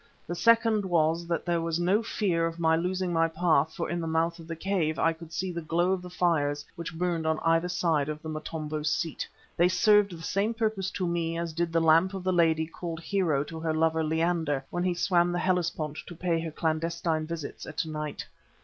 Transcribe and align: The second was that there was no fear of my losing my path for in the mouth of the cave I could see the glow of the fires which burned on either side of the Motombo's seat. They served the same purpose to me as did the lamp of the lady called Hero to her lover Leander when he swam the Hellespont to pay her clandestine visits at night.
The 0.25 0.33
second 0.33 0.83
was 0.83 1.27
that 1.27 1.45
there 1.45 1.61
was 1.61 1.79
no 1.79 2.01
fear 2.01 2.47
of 2.47 2.57
my 2.57 2.75
losing 2.75 3.13
my 3.13 3.27
path 3.27 3.75
for 3.75 3.87
in 3.87 4.01
the 4.01 4.07
mouth 4.07 4.39
of 4.39 4.47
the 4.47 4.55
cave 4.55 4.97
I 4.97 5.13
could 5.13 5.31
see 5.31 5.51
the 5.51 5.61
glow 5.61 5.91
of 5.91 6.01
the 6.01 6.09
fires 6.09 6.65
which 6.75 6.95
burned 6.97 7.27
on 7.27 7.37
either 7.45 7.67
side 7.69 8.09
of 8.09 8.19
the 8.23 8.27
Motombo's 8.29 8.89
seat. 8.91 9.27
They 9.55 9.67
served 9.67 10.17
the 10.17 10.23
same 10.23 10.55
purpose 10.55 10.89
to 10.89 11.05
me 11.05 11.37
as 11.37 11.53
did 11.53 11.71
the 11.71 11.79
lamp 11.81 12.15
of 12.15 12.23
the 12.23 12.33
lady 12.33 12.65
called 12.65 12.99
Hero 12.99 13.43
to 13.43 13.59
her 13.59 13.75
lover 13.75 14.03
Leander 14.03 14.65
when 14.71 14.83
he 14.83 14.95
swam 14.95 15.31
the 15.31 15.37
Hellespont 15.37 15.99
to 16.07 16.15
pay 16.15 16.39
her 16.39 16.49
clandestine 16.49 17.27
visits 17.27 17.67
at 17.67 17.85
night. 17.85 18.25